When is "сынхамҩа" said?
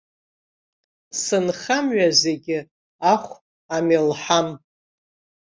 1.21-2.09